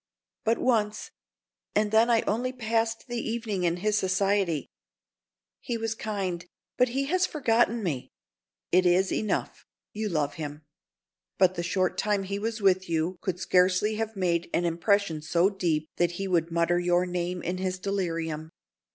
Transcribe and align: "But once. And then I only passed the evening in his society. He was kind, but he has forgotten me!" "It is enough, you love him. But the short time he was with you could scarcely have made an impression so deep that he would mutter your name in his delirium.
"But 0.45 0.57
once. 0.57 1.11
And 1.75 1.91
then 1.91 2.09
I 2.09 2.21
only 2.23 2.51
passed 2.51 3.05
the 3.07 3.19
evening 3.19 3.65
in 3.65 3.77
his 3.77 3.99
society. 3.99 4.67
He 5.59 5.77
was 5.77 5.93
kind, 5.93 6.43
but 6.75 6.89
he 6.89 7.03
has 7.05 7.27
forgotten 7.27 7.83
me!" 7.83 8.09
"It 8.71 8.87
is 8.87 9.13
enough, 9.13 9.63
you 9.93 10.09
love 10.09 10.33
him. 10.41 10.63
But 11.37 11.53
the 11.53 11.61
short 11.61 11.99
time 11.99 12.23
he 12.23 12.39
was 12.39 12.61
with 12.61 12.89
you 12.89 13.17
could 13.21 13.39
scarcely 13.39 13.97
have 13.97 14.15
made 14.15 14.49
an 14.55 14.65
impression 14.65 15.21
so 15.21 15.51
deep 15.51 15.87
that 15.97 16.13
he 16.13 16.27
would 16.27 16.49
mutter 16.49 16.79
your 16.79 17.05
name 17.05 17.43
in 17.43 17.59
his 17.59 17.77
delirium. 17.77 18.49